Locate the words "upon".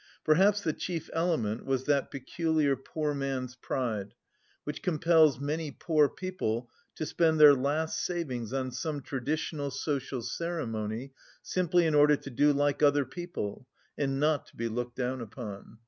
15.21-15.77